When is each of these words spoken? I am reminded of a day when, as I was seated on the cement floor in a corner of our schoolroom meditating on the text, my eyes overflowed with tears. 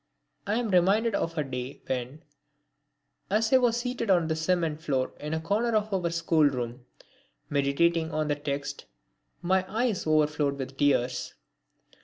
I 0.47 0.55
am 0.55 0.69
reminded 0.71 1.13
of 1.13 1.37
a 1.37 1.43
day 1.43 1.83
when, 1.85 2.23
as 3.29 3.53
I 3.53 3.57
was 3.59 3.77
seated 3.77 4.09
on 4.09 4.27
the 4.27 4.35
cement 4.35 4.81
floor 4.81 5.13
in 5.19 5.35
a 5.35 5.39
corner 5.39 5.75
of 5.75 5.93
our 5.93 6.09
schoolroom 6.09 6.87
meditating 7.51 8.11
on 8.11 8.27
the 8.27 8.35
text, 8.35 8.85
my 9.43 9.63
eyes 9.71 10.07
overflowed 10.07 10.57
with 10.57 10.75
tears. 10.75 11.35